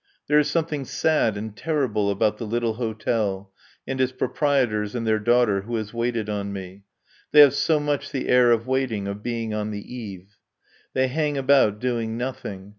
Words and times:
There 0.27 0.39
is 0.39 0.49
something 0.49 0.83
sad 0.85 1.37
and 1.37 1.55
terrible 1.55 2.09
about 2.09 2.39
the 2.39 2.47
little 2.47 2.73
hotel, 2.73 3.51
and 3.85 4.01
its 4.01 4.11
proprietors 4.11 4.95
and 4.95 5.05
their 5.05 5.19
daughter, 5.19 5.61
who 5.61 5.75
has 5.75 5.93
waited 5.93 6.27
on 6.27 6.51
me. 6.51 6.85
They 7.31 7.41
have 7.41 7.53
so 7.53 7.79
much 7.79 8.09
the 8.11 8.27
air 8.27 8.49
of 8.49 8.65
waiting, 8.65 9.07
of 9.07 9.21
being 9.21 9.53
on 9.53 9.69
the 9.69 9.93
eve. 9.95 10.37
They 10.95 11.07
hang 11.07 11.37
about 11.37 11.77
doing 11.77 12.17
nothing. 12.17 12.69